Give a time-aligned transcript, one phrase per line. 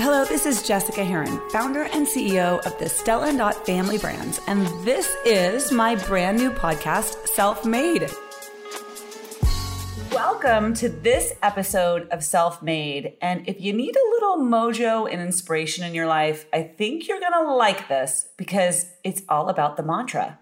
[0.00, 4.38] Hello, this is Jessica Herrin, founder and CEO of the Stella and Dot family brands,
[4.46, 8.08] and this is my brand new podcast, Self Made.
[10.12, 13.14] Welcome to this episode of Self Made.
[13.20, 17.18] And if you need a little mojo and inspiration in your life, I think you're
[17.18, 20.38] gonna like this because it's all about the mantra.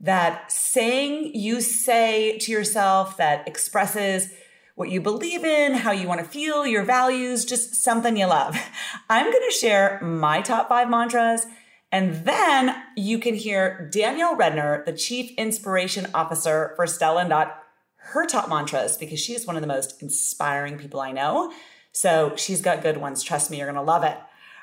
[0.00, 4.32] That saying you say to yourself that expresses
[4.78, 8.56] what you believe in, how you want to feel, your values, just something you love.
[9.10, 11.46] I'm going to share my top five mantras.
[11.90, 17.60] And then you can hear Danielle Redner, the Chief Inspiration Officer for Stella and Dot,
[17.96, 21.52] her top mantras because she is one of the most inspiring people I know.
[21.90, 23.24] So she's got good ones.
[23.24, 24.16] Trust me, you're going to love it.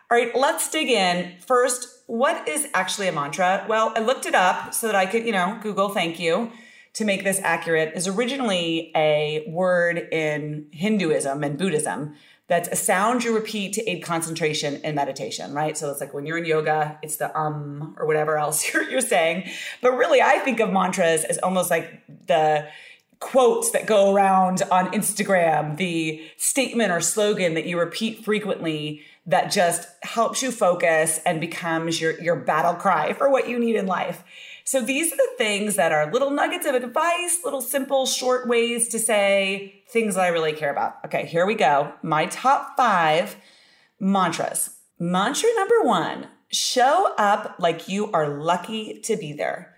[0.09, 1.33] All right, let's dig in.
[1.45, 3.65] First, what is actually a mantra?
[3.67, 6.53] Well, I looked it up so that I could, you know, Google thank you
[6.95, 12.15] to make this accurate is originally a word in Hinduism and Buddhism
[12.47, 15.75] that's a sound you repeat to aid concentration in meditation, right?
[15.75, 19.01] So it's like when you're in yoga, it's the um or whatever else you're, you're
[19.01, 19.49] saying.
[19.81, 22.67] But really, I think of mantras as almost like the
[23.19, 29.51] quotes that go around on Instagram, the statement or slogan that you repeat frequently that
[29.51, 33.87] just helps you focus and becomes your, your battle cry for what you need in
[33.87, 34.23] life.
[34.65, 38.87] So these are the things that are little nuggets of advice, little simple, short ways
[38.89, 40.95] to say things that I really care about.
[41.05, 41.93] Okay, here we go.
[42.01, 43.35] My top five
[43.99, 44.71] mantras.
[44.97, 49.75] Mantra number one show up like you are lucky to be there.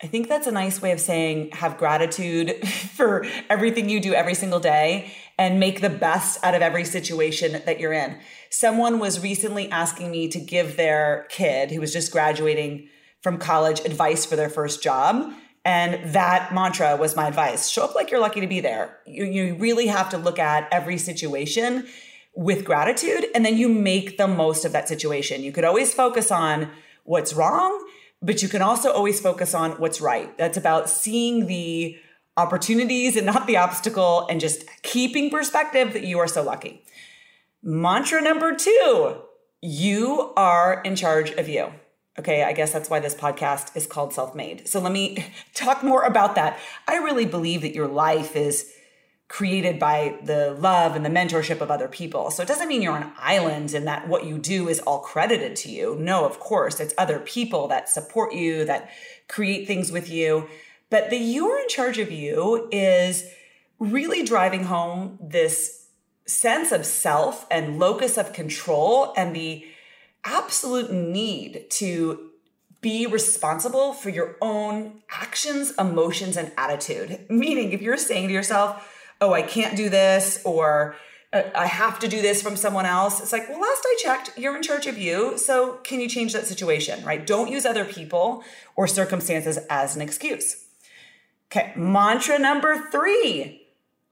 [0.00, 4.34] I think that's a nice way of saying have gratitude for everything you do every
[4.34, 8.18] single day and make the best out of every situation that you're in.
[8.50, 12.88] Someone was recently asking me to give their kid who was just graduating
[13.22, 15.32] from college advice for their first job.
[15.64, 17.68] And that mantra was my advice.
[17.68, 18.98] Show up like you're lucky to be there.
[19.04, 21.86] You, you really have to look at every situation
[22.36, 25.42] with gratitude and then you make the most of that situation.
[25.42, 26.70] You could always focus on
[27.04, 27.84] what's wrong,
[28.22, 30.36] but you can also always focus on what's right.
[30.38, 31.98] That's about seeing the
[32.36, 36.84] opportunities and not the obstacle and just keeping perspective that you are so lucky.
[37.62, 39.16] Mantra number two
[39.62, 41.72] you are in charge of you.
[42.18, 44.66] Okay, I guess that's why this podcast is called Self Made.
[44.66, 46.58] So let me talk more about that.
[46.88, 48.72] I really believe that your life is
[49.28, 52.30] created by the love and the mentorship of other people.
[52.30, 55.56] So it doesn't mean you're on islands and that what you do is all credited
[55.56, 55.96] to you.
[55.98, 58.88] No, of course, it's other people that support you, that
[59.28, 60.48] create things with you.
[60.90, 63.28] But the you're in charge of you is
[63.80, 65.88] really driving home this
[66.26, 69.66] sense of self and locus of control and the
[70.26, 72.30] absolute need to
[72.80, 77.26] be responsible for your own actions, emotions, and attitude.
[77.30, 80.94] Meaning, if you're saying to yourself, oh, I can't do this, or
[81.32, 84.38] uh, I have to do this from someone else, it's like, well, last I checked,
[84.38, 85.38] you're in charge of you.
[85.38, 87.26] So can you change that situation, right?
[87.26, 88.44] Don't use other people
[88.76, 90.66] or circumstances as an excuse.
[91.50, 93.65] Okay, mantra number three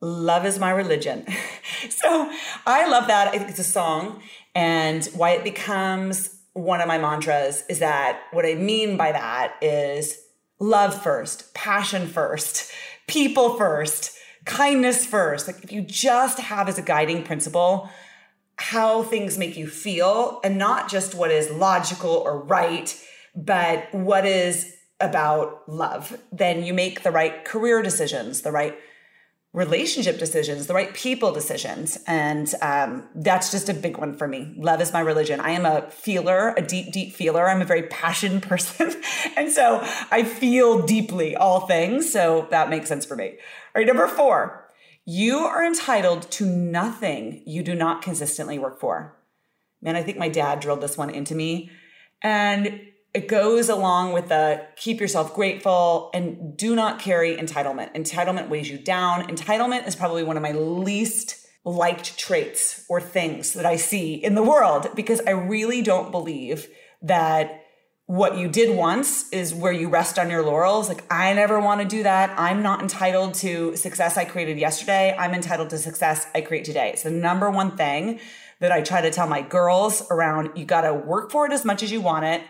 [0.04, 1.26] love is my religion.
[1.90, 2.30] so
[2.66, 3.28] I love that.
[3.28, 4.22] I think it's a song.
[4.54, 9.54] And why it becomes one of my mantras is that what I mean by that
[9.60, 10.18] is
[10.60, 12.70] love first, passion first,
[13.08, 15.48] people first, kindness first.
[15.48, 17.90] Like if you just have as a guiding principle
[18.56, 22.96] how things make you feel and not just what is logical or right,
[23.34, 28.78] but what is about love, then you make the right career decisions, the right
[29.54, 31.96] relationship decisions, the right people decisions.
[32.08, 34.52] And um, that's just a big one for me.
[34.56, 35.38] Love is my religion.
[35.38, 37.48] I am a feeler, a deep, deep feeler.
[37.48, 39.00] I'm a very passionate person.
[39.36, 42.12] and so I feel deeply all things.
[42.12, 43.28] So that makes sense for me.
[43.28, 44.68] All right, number four,
[45.06, 49.16] you are entitled to nothing you do not consistently work for.
[49.80, 51.70] Man, I think my dad drilled this one into me.
[52.22, 52.80] And
[53.14, 57.94] it goes along with the keep yourself grateful and do not carry entitlement.
[57.94, 59.28] Entitlement weighs you down.
[59.28, 64.34] Entitlement is probably one of my least liked traits or things that I see in
[64.34, 66.68] the world because I really don't believe
[67.02, 67.62] that
[68.06, 70.90] what you did once is where you rest on your laurels.
[70.90, 72.38] Like, I never want to do that.
[72.38, 75.16] I'm not entitled to success I created yesterday.
[75.18, 76.90] I'm entitled to success I create today.
[76.90, 78.20] It's the number one thing
[78.60, 81.64] that I try to tell my girls around you got to work for it as
[81.64, 82.42] much as you want it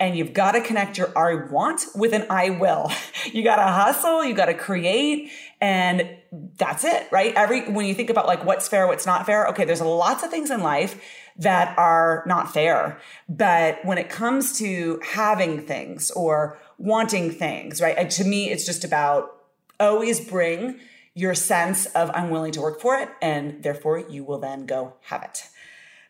[0.00, 2.90] and you've got to connect your I want with an I will.
[3.32, 5.30] You got to hustle, you got to create,
[5.60, 6.16] and
[6.56, 7.34] that's it, right?
[7.34, 10.30] Every when you think about like what's fair, what's not fair, okay, there's lots of
[10.30, 11.00] things in life
[11.36, 12.98] that are not fair.
[13.28, 18.08] But when it comes to having things or wanting things, right?
[18.08, 19.36] To me, it's just about
[19.78, 20.80] always bring
[21.14, 24.94] your sense of I'm willing to work for it, and therefore you will then go
[25.02, 25.44] have it.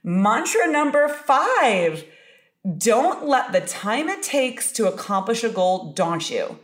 [0.04, 2.04] Mantra number five
[2.76, 6.58] don't let the time it takes to accomplish a goal daunt you.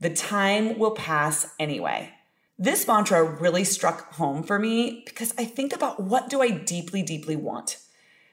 [0.00, 2.12] The time will pass anyway.
[2.58, 7.02] This mantra really struck home for me because I think about what do I deeply,
[7.02, 7.78] deeply want?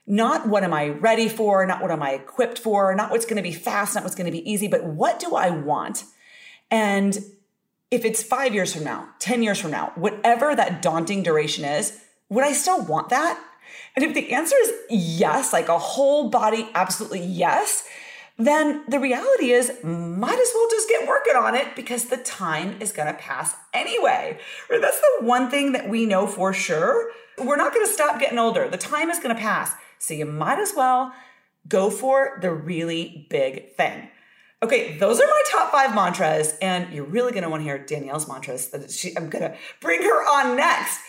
[0.08, 3.38] Not what am I ready for, not what am I equipped for, not what's going
[3.38, 6.04] to be fast, not what's going to be easy, but what do I want?
[6.70, 7.18] And
[7.92, 12.00] if it's five years from now, 10 years from now, whatever that daunting duration is,
[12.30, 13.42] would I still want that?
[13.96, 17.88] And if the answer is yes, like a whole body, absolutely yes,
[18.38, 22.82] then the reality is might as well just get working on it because the time
[22.82, 24.38] is going to pass anyway.
[24.70, 27.12] That's the one thing that we know for sure.
[27.38, 28.70] We're not going to stop getting older.
[28.70, 29.74] The time is going to pass.
[30.00, 31.14] So you might as well
[31.68, 34.10] go for the really big thing.
[34.64, 38.70] Okay, those are my top five mantras, and you're really want to hear Danielle's mantras.
[38.70, 41.00] That she, I'm to bring her on next.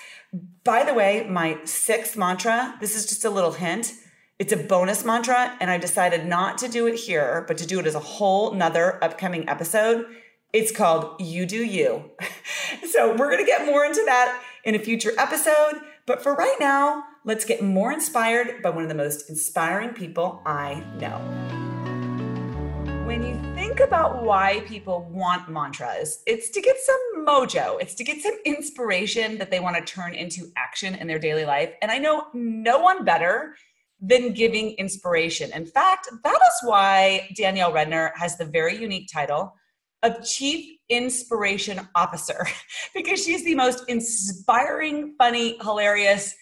[0.65, 3.93] By the way, my sixth mantra, this is just a little hint.
[4.39, 7.81] It's a bonus mantra, and I decided not to do it here, but to do
[7.81, 10.05] it as a whole nother upcoming episode.
[10.53, 12.11] It's called You Do You.
[12.91, 15.81] so we're gonna get more into that in a future episode.
[16.05, 20.43] But for right now, let's get more inspired by one of the most inspiring people
[20.45, 21.19] I know.
[23.07, 28.05] When you think about why people want mantras, it's to get some mojo, it's to
[28.05, 31.75] get some inspiration that they want to turn into action in their daily life.
[31.83, 33.55] And I know no one better
[34.01, 35.53] than giving inspiration.
[35.53, 39.55] In fact, that is why Danielle Redner has the very unique title
[40.03, 42.47] of Chief Inspiration Officer,
[42.95, 46.35] because she's the most inspiring, funny, hilarious,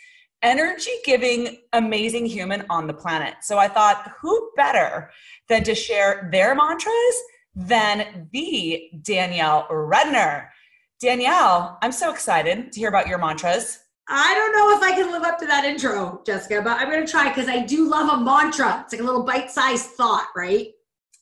[0.45, 3.35] energy giving, amazing human on the planet.
[3.43, 5.11] So I thought, who better
[5.49, 7.17] than to share their mantras
[7.57, 10.49] than the Danielle Redner?
[11.01, 13.81] Danielle, I'm so excited to hear about your mantras.
[14.07, 17.05] I don't know if I can live up to that intro, Jessica, but I'm going
[17.05, 18.83] to try because I do love a mantra.
[18.85, 20.69] It's like a little bite sized thought, right?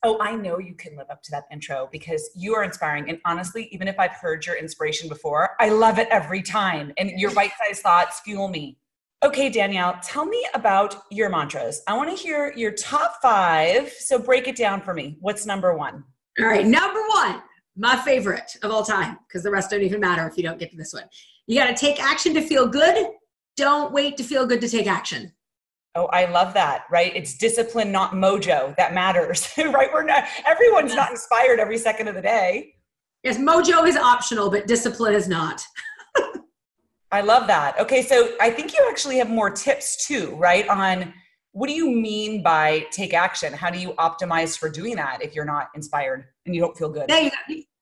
[0.04, 3.08] Oh, I know you can live up to that intro because you are inspiring.
[3.08, 6.92] And honestly, even if I've heard your inspiration before, I love it every time.
[6.98, 8.78] And your bite sized thoughts fuel me.
[9.24, 11.82] Okay, Danielle, tell me about your mantras.
[11.86, 13.88] I want to hear your top five.
[13.92, 15.16] So break it down for me.
[15.20, 16.02] What's number one?
[16.40, 17.40] All right, number one,
[17.76, 20.72] my favorite of all time, because the rest don't even matter if you don't get
[20.72, 21.04] to this one.
[21.46, 23.10] You got to take action to feel good.
[23.56, 25.32] Don't wait to feel good to take action.
[25.94, 27.14] Oh, I love that, right?
[27.14, 29.90] It's discipline, not mojo, that matters, right?
[29.92, 32.75] We're not, everyone's not inspired every second of the day.
[33.22, 35.62] Yes, mojo is optional, but discipline is not.
[37.12, 37.79] I love that.
[37.79, 40.67] Okay, so I think you actually have more tips too, right?
[40.69, 41.12] On
[41.53, 43.53] what do you mean by take action?
[43.53, 46.88] How do you optimize for doing that if you're not inspired and you don't feel
[46.88, 47.11] good?
[47.11, 47.29] Yeah,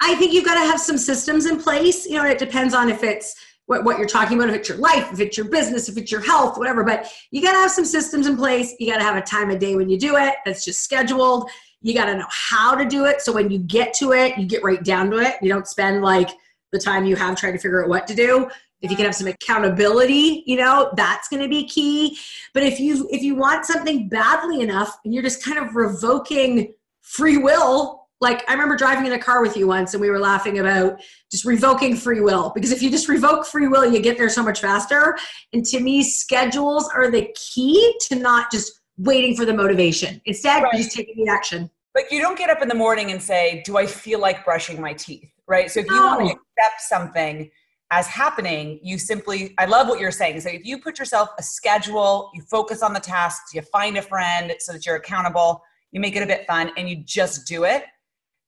[0.02, 2.06] I think you've got to have some systems in place.
[2.06, 3.36] You know, it depends on if it's
[3.66, 6.10] what, what you're talking about, if it's your life, if it's your business, if it's
[6.10, 6.82] your health, whatever.
[6.82, 8.74] But you got to have some systems in place.
[8.80, 11.48] You got to have a time of day when you do it that's just scheduled.
[11.82, 13.20] You got to know how to do it.
[13.20, 15.36] So when you get to it, you get right down to it.
[15.40, 16.30] You don't spend like
[16.72, 18.50] the time you have trying to figure out what to do
[18.82, 22.18] if you can have some accountability you know that's going to be key.
[22.54, 26.74] But if you if you want something badly enough and you're just kind of revoking
[27.02, 30.18] free will like i remember driving in a car with you once and we were
[30.18, 31.00] laughing about
[31.30, 32.50] just revoking free will.
[32.54, 35.16] Because if you just revoke free will you get there so much faster.
[35.52, 40.20] And to me schedules are the key to not just waiting for the motivation.
[40.26, 40.72] Instead right.
[40.74, 41.70] just taking the action.
[41.94, 44.80] Like you don't get up in the morning and say do i feel like brushing
[44.80, 45.30] my teeth?
[45.46, 45.70] Right?
[45.70, 47.50] So if you want to accept something
[47.90, 50.40] as happening, you simply, I love what you're saying.
[50.40, 54.02] So if you put yourself a schedule, you focus on the tasks, you find a
[54.02, 57.64] friend so that you're accountable, you make it a bit fun, and you just do
[57.64, 57.84] it.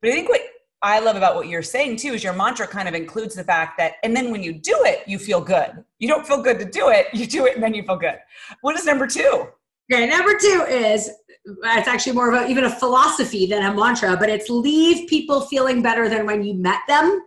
[0.00, 0.42] But I think what
[0.82, 3.78] I love about what you're saying too is your mantra kind of includes the fact
[3.78, 5.84] that, and then when you do it, you feel good.
[5.98, 8.18] You don't feel good to do it, you do it and then you feel good.
[8.60, 9.48] What is number two?
[9.92, 11.10] Okay, number two is
[11.44, 15.42] it's actually more of a, even a philosophy than a mantra, but it's leave people
[15.42, 17.24] feeling better than when you met them.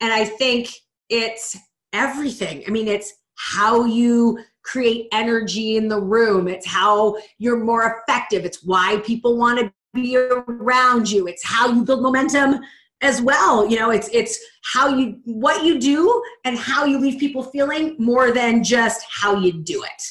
[0.00, 0.70] And I think
[1.12, 1.56] it's
[1.92, 2.64] everything.
[2.66, 8.44] I mean, it's how you create energy in the room, it's how you're more effective,
[8.44, 12.60] it's why people want to be around you, it's how you build momentum
[13.02, 13.68] as well.
[13.68, 14.38] You know it's it's
[14.72, 19.36] how you what you do and how you leave people feeling more than just how
[19.36, 20.02] you do it.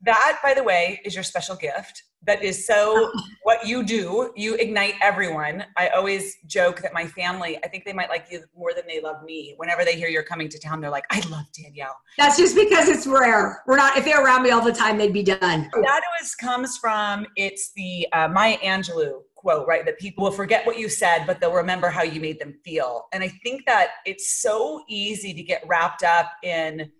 [0.00, 3.10] That by the way is your special gift that is so
[3.44, 5.64] what you do you ignite everyone.
[5.76, 9.00] I always joke that my family i think they might like you more than they
[9.00, 9.54] love me.
[9.56, 11.96] Whenever they hear you're coming to town they're like i love danielle.
[12.18, 13.62] That's just because it's rare.
[13.66, 15.40] We're not if they're around me all the time they'd be done.
[15.40, 19.86] That always comes from it's the uh, maya angelou quote right?
[19.86, 23.06] That people will forget what you said but they'll remember how you made them feel.
[23.12, 26.90] And i think that it's so easy to get wrapped up in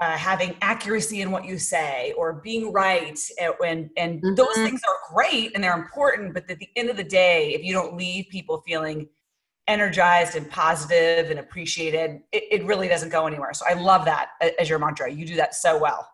[0.00, 3.18] uh, having accuracy in what you say or being right
[3.62, 4.34] and and mm-hmm.
[4.34, 7.62] those things are great and they're important but at the end of the day if
[7.62, 9.06] you don't leave people feeling
[9.68, 13.52] energized and positive and appreciated it, it really doesn't go anywhere.
[13.54, 15.10] So i love that as your mantra.
[15.10, 16.08] You do that so well.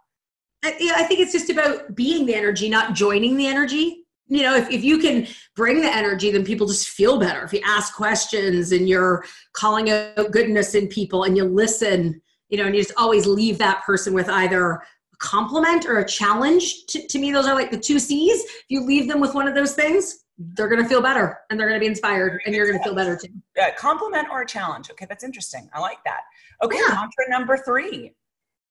[0.65, 4.05] I, yeah, I think it's just about being the energy not joining the energy.
[4.27, 7.43] You know if, if you can bring the energy then people just feel better.
[7.43, 12.59] If you ask questions and you're calling out goodness in people and you listen you
[12.59, 16.87] know and you just always leave that person with either a compliment or a challenge
[16.87, 19.49] to, to me those are like the two c's if you leave them with one
[19.49, 20.25] of those things
[20.55, 22.85] they're going to feel better and they're going to be inspired and you're going to
[22.85, 26.21] feel better too yeah compliment or a challenge okay that's interesting i like that
[26.63, 26.95] okay yeah.
[26.95, 28.15] mantra number three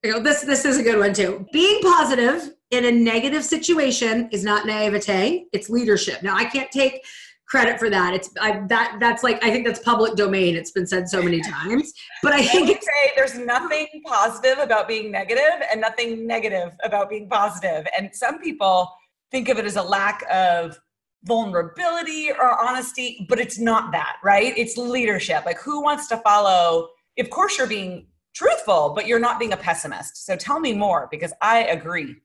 [0.04, 1.48] you know, this this is a good one too.
[1.52, 6.22] Being positive in a negative situation is not naivete; it's leadership.
[6.22, 7.04] Now, I can't take
[7.48, 8.13] credit for that.
[8.13, 10.56] It's I, that that's like I think that's public domain.
[10.56, 14.88] It's been said so many times, but I think I say there's nothing positive about
[14.88, 17.88] being negative and nothing negative about being positive.
[17.98, 18.92] And some people
[19.32, 20.80] think of it as a lack of
[21.24, 24.54] vulnerability or honesty, but it's not that, right?
[24.58, 25.46] It's leadership.
[25.46, 26.89] Like who wants to follow?
[27.18, 30.25] Of course, you're being truthful, but you're not being a pessimist.
[30.25, 32.16] So tell me more because I agree.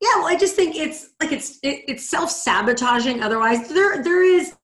[0.00, 3.22] Yeah, well, I just think it's like it's it, it's self sabotaging.
[3.22, 4.54] Otherwise, there there is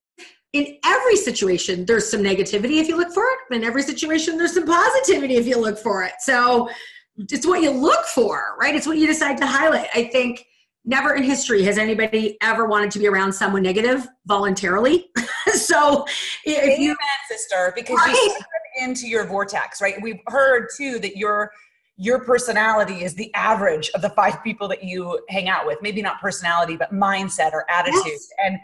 [0.53, 3.55] in every situation there's some negativity if you look for it.
[3.55, 6.13] In every situation there's some positivity if you look for it.
[6.19, 6.69] So
[7.17, 8.75] it's what you look for, right?
[8.75, 9.87] It's what you decide to highlight.
[9.93, 10.45] I think
[10.85, 15.09] never in history has anybody ever wanted to be around someone negative voluntarily.
[15.53, 16.05] so
[16.45, 16.95] if you,
[17.27, 18.13] sister, because right?
[18.13, 19.95] you into your vortex, right?
[20.01, 21.51] We've heard too that your
[21.99, 25.79] your personality is the average of the five people that you hang out with.
[25.81, 28.03] Maybe not personality, but mindset or attitude.
[28.05, 28.29] Yes.
[28.45, 28.59] And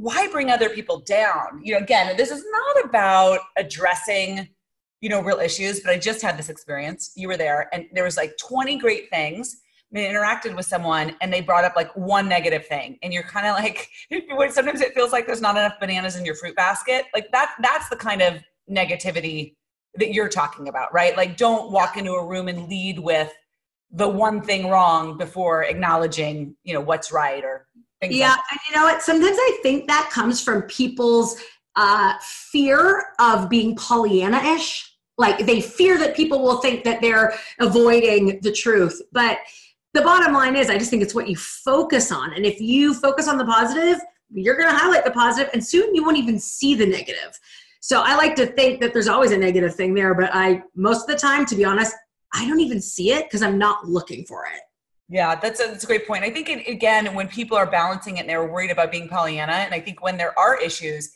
[0.00, 1.60] why bring other people down?
[1.62, 4.48] You know, again, this is not about addressing,
[5.00, 7.12] you know, real issues, but I just had this experience.
[7.16, 9.60] You were there and there was like 20 great things.
[9.92, 12.98] They interacted with someone and they brought up like one negative thing.
[13.02, 13.90] And you're kind of like,
[14.54, 17.04] sometimes it feels like there's not enough bananas in your fruit basket.
[17.12, 19.56] Like that, that's the kind of negativity
[19.96, 21.16] that you're talking about, right?
[21.16, 23.32] Like, don't walk into a room and lead with
[23.90, 27.66] the one thing wrong before acknowledging, you know, what's right or
[28.00, 28.14] things.
[28.14, 29.02] Yeah, and you know what?
[29.02, 31.36] Sometimes I think that comes from people's
[31.76, 34.86] uh, fear of being Pollyanna-ish.
[35.18, 39.38] Like they fear that people will think that they're avoiding the truth, but
[39.92, 42.32] the bottom line is, I just think it's what you focus on.
[42.34, 45.94] And if you focus on the positive, you're going to highlight the positive, and soon
[45.94, 47.38] you won't even see the negative.
[47.80, 51.02] So I like to think that there's always a negative thing there, but I most
[51.02, 51.94] of the time, to be honest,
[52.32, 54.60] I don't even see it because I'm not looking for it.
[55.10, 56.22] Yeah, that's a, that's a great point.
[56.22, 59.52] I think it, again, when people are balancing it and they're worried about being Pollyanna,
[59.52, 61.12] and I think when there are issues,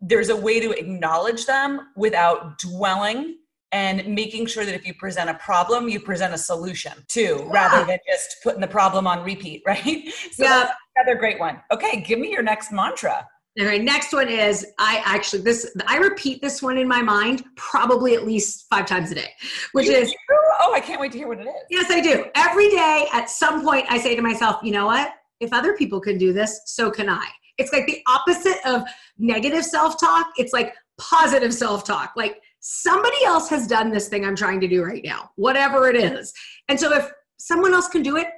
[0.00, 3.36] there's a way to acknowledge them without dwelling
[3.70, 7.52] and making sure that if you present a problem, you present a solution too, yeah.
[7.52, 10.12] rather than just putting the problem on repeat, right?
[10.32, 10.70] So yeah.
[10.96, 11.60] another great one.
[11.70, 13.24] Okay, give me your next mantra.
[13.58, 17.44] All right, next one is I actually this I repeat this one in my mind
[17.56, 19.30] probably at least five times a day,
[19.72, 20.16] which you is do?
[20.60, 21.54] oh I can't wait to hear what it is.
[21.68, 22.26] Yes, I do.
[22.36, 25.12] Every day at some point I say to myself, you know what?
[25.40, 27.26] If other people can do this, so can I.
[27.58, 28.84] It's like the opposite of
[29.18, 30.28] negative self-talk.
[30.36, 32.12] It's like positive self-talk.
[32.16, 35.96] Like somebody else has done this thing I'm trying to do right now, whatever it
[35.96, 36.32] is.
[36.68, 38.28] And so if someone else can do it,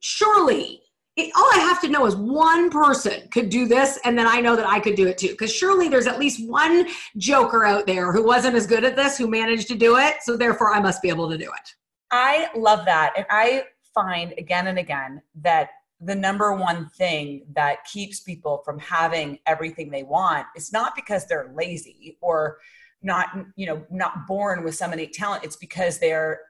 [0.00, 0.82] surely
[1.18, 4.40] it, all I have to know is one person could do this, and then I
[4.40, 5.28] know that I could do it too.
[5.28, 9.18] Because surely there's at least one joker out there who wasn't as good at this
[9.18, 10.16] who managed to do it.
[10.22, 11.74] So therefore, I must be able to do it.
[12.10, 13.12] I love that.
[13.16, 15.70] And I find again and again that
[16.00, 21.26] the number one thing that keeps people from having everything they want is not because
[21.26, 22.58] they're lazy or
[23.02, 26.40] not you know not born with some innate talent it's because they're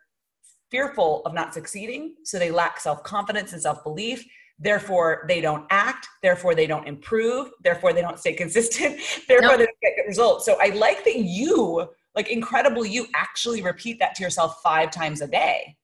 [0.71, 4.25] fearful of not succeeding so they lack self-confidence and self-belief
[4.59, 6.09] therefore they don't act.
[6.23, 7.51] Therefore they don't improve.
[7.63, 9.01] Therefore they don't stay consistent.
[9.29, 9.59] Therefore nope.
[9.59, 10.45] they don't get good results.
[10.45, 15.21] So i like that you like incredible you actually repeat that to yourself five times
[15.21, 15.77] a day.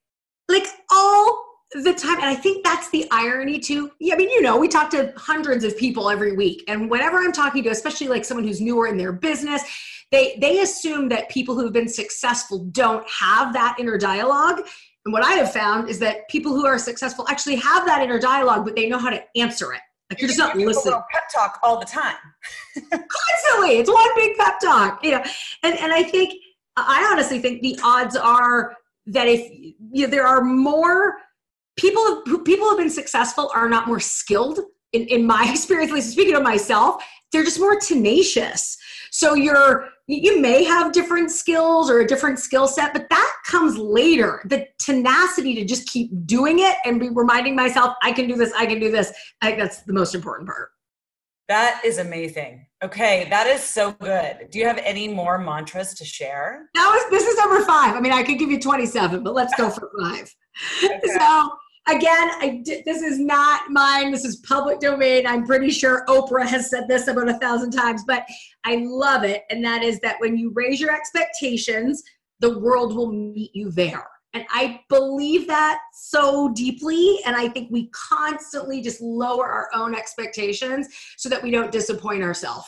[0.49, 2.17] Like all the time.
[2.17, 3.91] And i think that's the irony too.
[4.01, 6.65] Yeah i mean you know we talk to hundreds of people every week.
[6.69, 9.63] And whenever i'm talking to especially like someone who's newer in their business
[10.11, 14.67] they they assume that people who've been successful don't have that inner dialogue
[15.05, 18.19] and what I have found is that people who are successful actually have that inner
[18.19, 19.81] dialogue, but they know how to answer it.
[20.11, 21.01] Like you're just not listening.
[21.11, 22.17] Pep talk all the time.
[22.75, 25.03] Constantly, it's one big pep talk.
[25.05, 25.25] You know,
[25.63, 26.35] and and I think
[26.77, 29.51] I honestly think the odds are that if
[29.93, 31.17] you know, there are more
[31.77, 34.61] people who people have been successful are not more skilled.
[34.93, 38.77] In, in my experience, at least speaking of myself, they're just more tenacious.
[39.11, 43.79] So you're you may have different skills or a different skill set, but that comes
[43.79, 44.43] later.
[44.47, 48.53] The tenacity to just keep doing it and be reminding myself, I can do this,
[48.57, 49.13] I can do this.
[49.41, 50.71] I think that's the most important part.
[51.49, 52.67] That is amazing.
[52.83, 54.49] Okay, that is so good.
[54.51, 56.71] Do you have any more mantras to share?
[56.75, 57.95] That was this is number five.
[57.95, 60.33] I mean, I could give you 27, but let's go for five.
[60.85, 61.01] Okay.
[61.19, 61.51] So
[61.89, 64.11] again, I this is not mine.
[64.11, 65.27] This is public domain.
[65.27, 68.25] I'm pretty sure Oprah has said this about a thousand times, but
[68.65, 69.43] I love it.
[69.51, 72.03] And that is that when you raise your expectations,
[72.41, 74.07] the world will meet you there.
[74.33, 77.21] And I believe that so deeply.
[77.25, 82.25] And I think we constantly just lower our own expectations so that we don't disappoint
[82.25, 82.67] ourselves.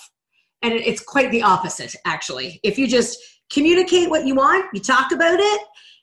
[0.63, 2.61] And it's quite the opposite, actually.
[2.63, 3.19] If you just
[3.53, 5.61] communicate what you want, you talk about it,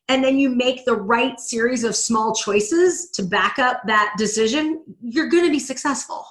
[0.09, 4.83] and then you make the right series of small choices to back up that decision,
[5.01, 6.25] you're going to be successful.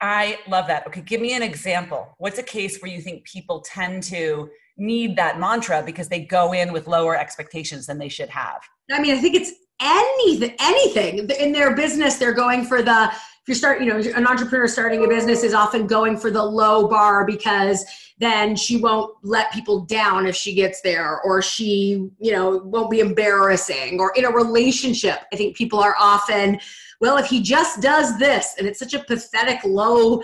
[0.00, 0.86] I love that.
[0.86, 2.14] Okay, give me an example.
[2.18, 6.52] What's a case where you think people tend to need that mantra because they go
[6.52, 8.60] in with lower expectations than they should have?
[8.92, 13.42] I mean, I think it's anything anything in their business they're going for the if
[13.46, 16.88] you start you know an entrepreneur starting a business is often going for the low
[16.88, 17.84] bar because
[18.18, 22.90] then she won't let people down if she gets there or she you know won't
[22.90, 26.58] be embarrassing or in a relationship i think people are often
[27.00, 30.22] well if he just does this and it's such a pathetic low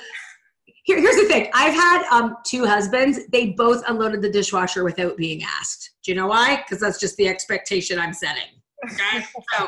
[0.84, 1.50] here, here's the thing.
[1.54, 3.20] I've had um, two husbands.
[3.32, 5.92] They both unloaded the dishwasher without being asked.
[6.02, 6.56] Do you know why?
[6.56, 8.60] Because that's just the expectation i'm setting.
[8.84, 9.24] Okay?
[9.56, 9.66] So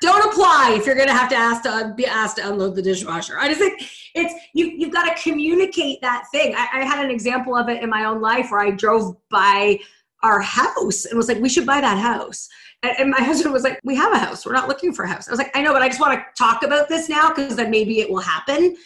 [0.00, 2.82] don't apply if you're going to have to ask to be asked to unload the
[2.82, 3.38] dishwasher.
[3.38, 3.80] I just think
[4.14, 4.66] it's you.
[4.66, 6.54] You've got to communicate that thing.
[6.54, 9.78] I, I, had an example of it in my own life where I drove by
[10.22, 12.48] our house and was like, "We should buy that house."
[12.82, 14.44] And, and my husband was like, "We have a house.
[14.44, 16.14] We're not looking for a house." I was like, "I know, but I just want
[16.14, 18.76] to talk about this now because then maybe it will happen."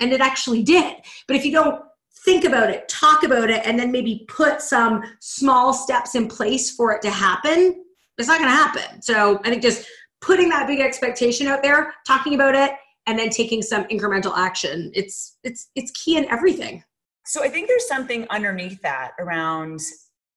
[0.00, 0.96] And it actually did.
[1.26, 1.82] But if you don't
[2.24, 6.70] think about it, talk about it, and then maybe put some small steps in place
[6.70, 7.84] for it to happen,
[8.18, 9.00] it's not going to happen.
[9.00, 9.86] So I think just
[10.20, 12.72] putting that big expectation out there, talking about it,
[13.06, 14.90] and then taking some incremental action.
[14.94, 16.84] It's it's it's key in everything.
[17.24, 19.80] So I think there's something underneath that around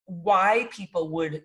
[0.06, 1.44] why people would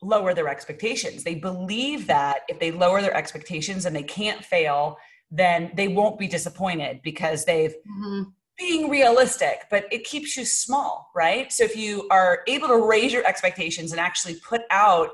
[0.00, 1.24] lower their expectations.
[1.24, 4.96] They believe that if they lower their expectations and they can't fail,
[5.30, 8.30] then they won't be disappointed because they've mm-hmm.
[8.56, 11.52] being realistic, but it keeps you small, right?
[11.52, 15.10] So if you are able to raise your expectations and actually put out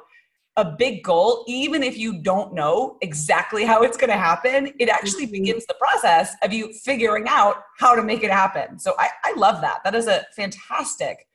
[0.56, 4.88] a big goal, even if you don't know exactly how it's going to happen, it
[4.88, 5.32] actually mm-hmm.
[5.32, 8.78] begins the process of you figuring out how to make it happen.
[8.78, 9.80] So I, I love that.
[9.82, 11.26] That is a fantastic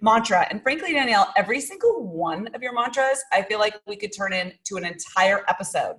[0.00, 0.46] mantra.
[0.50, 4.34] And frankly, Danielle, every single one of your mantras, I feel like we could turn
[4.34, 5.96] into an entire episode.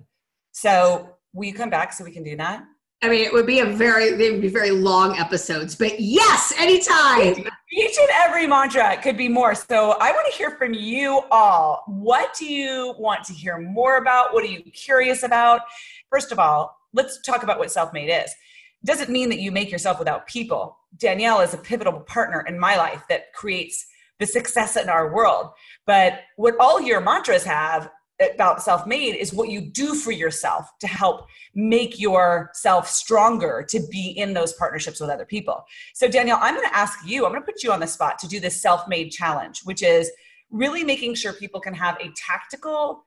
[0.52, 2.62] So will you come back so we can do that?
[3.00, 6.52] I mean, it would be a very, they would be very long episodes, but yes,
[6.58, 7.46] anytime.
[7.72, 9.54] Each and every mantra could be more.
[9.54, 11.84] So I want to hear from you all.
[11.86, 14.34] What do you want to hear more about?
[14.34, 15.60] What are you curious about?
[16.10, 18.34] First of all, let's talk about what self made is.
[18.84, 20.76] Doesn't mean that you make yourself without people.
[20.96, 23.86] Danielle is a pivotal partner in my life that creates
[24.18, 25.50] the success in our world.
[25.86, 30.70] But what all your mantras have about self made is what you do for yourself
[30.80, 35.64] to help make yourself stronger to be in those partnerships with other people.
[35.94, 38.18] So, Danielle, I'm going to ask you, I'm going to put you on the spot
[38.20, 40.10] to do this self made challenge, which is
[40.50, 43.06] really making sure people can have a tactical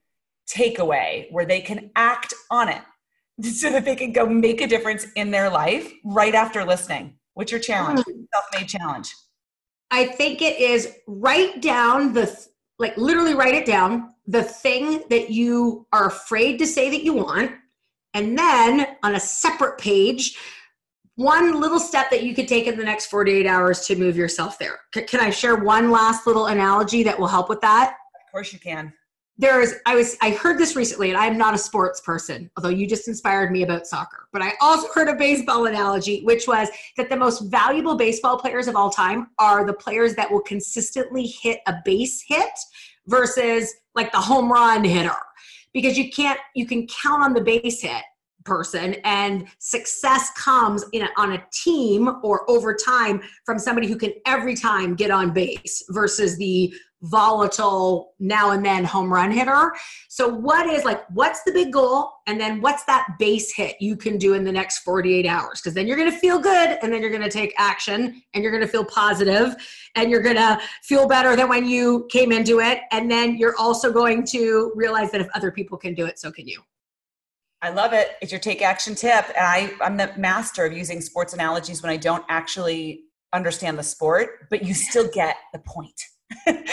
[0.50, 2.82] takeaway where they can act on it
[3.42, 7.16] so that they can go make a difference in their life right after listening.
[7.34, 8.00] What's your challenge?
[8.02, 8.26] Mm.
[8.34, 9.16] Self made challenge.
[9.90, 12.34] I think it is write down the,
[12.80, 17.14] like literally write it down the thing that you are afraid to say that you
[17.14, 17.52] want,
[18.14, 20.38] and then on a separate page,
[21.16, 24.58] one little step that you could take in the next 48 hours to move yourself
[24.58, 24.80] there.
[24.96, 27.98] C- can I share one last little analogy that will help with that?
[28.26, 28.94] Of course you can.
[29.38, 32.88] There's I was I heard this recently and I'm not a sports person, although you
[32.88, 34.28] just inspired me about soccer.
[34.32, 38.68] But I also heard a baseball analogy which was that the most valuable baseball players
[38.68, 42.52] of all time are the players that will consistently hit a base hit
[43.12, 45.16] versus like the home run hitter.
[45.74, 48.04] Because you can't you can count on the base hit
[48.44, 53.98] person and success comes in a, on a team or over time from somebody who
[53.98, 56.74] can every time get on base versus the
[57.04, 59.74] volatile now and then home run hitter.
[60.08, 63.96] So what is like what's the big goal and then what's that base hit you
[63.96, 66.94] can do in the next 48 hours because then you're going to feel good and
[66.94, 69.56] then you're going to take action and you're going to feel positive
[69.96, 73.56] and you're going to feel better than when you came into it and then you're
[73.58, 76.62] also going to realize that if other people can do it so can you.
[77.64, 78.16] I love it.
[78.22, 79.26] It's your take action tip.
[79.38, 83.84] And I, I'm the master of using sports analogies when I don't actually understand the
[83.84, 86.02] sport, but you still get the point.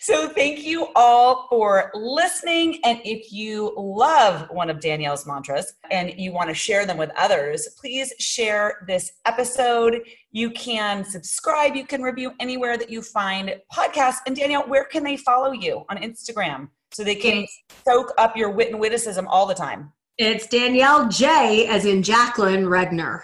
[0.00, 2.80] so thank you all for listening.
[2.84, 7.10] And if you love one of Danielle's mantras and you want to share them with
[7.18, 10.02] others, please share this episode.
[10.32, 14.18] You can subscribe, you can review anywhere that you find podcasts.
[14.26, 17.46] And Danielle, where can they follow you on Instagram so they can
[17.86, 19.92] soak up your wit and witticism all the time?
[20.22, 23.22] It's Danielle J, as in Jacqueline Redner.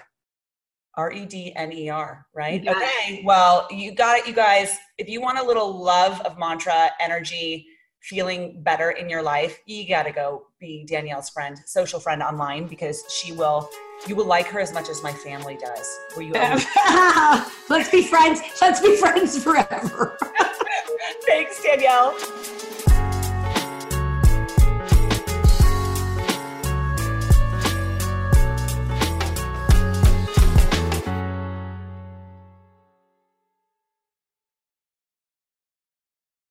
[0.95, 2.65] R E D N E R, right?
[2.65, 2.71] Yeah.
[2.71, 3.21] Okay.
[3.23, 4.79] Well, you got it, you guys.
[4.97, 7.67] If you want a little love of mantra, energy,
[8.01, 12.67] feeling better in your life, you got to go be Danielle's friend, social friend online
[12.67, 13.69] because she will,
[14.07, 15.87] you will like her as much as my family does.
[16.17, 16.33] Will you?
[17.69, 18.41] Let's be friends.
[18.63, 20.17] Let's be friends forever.
[21.27, 22.17] Thanks, Danielle.